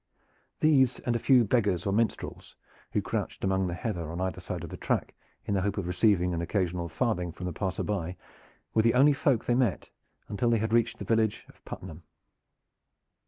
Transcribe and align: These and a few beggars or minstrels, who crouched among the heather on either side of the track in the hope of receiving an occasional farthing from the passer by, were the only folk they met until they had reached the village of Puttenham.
These 0.61 0.97
and 1.01 1.15
a 1.15 1.19
few 1.19 1.43
beggars 1.45 1.85
or 1.85 1.93
minstrels, 1.93 2.55
who 2.93 3.03
crouched 3.03 3.43
among 3.43 3.67
the 3.67 3.75
heather 3.75 4.11
on 4.11 4.19
either 4.19 4.41
side 4.41 4.63
of 4.63 4.71
the 4.71 4.75
track 4.75 5.13
in 5.45 5.53
the 5.53 5.61
hope 5.61 5.77
of 5.77 5.85
receiving 5.85 6.33
an 6.33 6.41
occasional 6.41 6.89
farthing 6.89 7.31
from 7.31 7.45
the 7.45 7.53
passer 7.53 7.83
by, 7.83 8.17
were 8.73 8.81
the 8.81 8.95
only 8.95 9.13
folk 9.13 9.45
they 9.45 9.53
met 9.53 9.91
until 10.27 10.49
they 10.49 10.57
had 10.57 10.73
reached 10.73 10.97
the 10.97 11.05
village 11.05 11.45
of 11.49 11.63
Puttenham. 11.65 12.01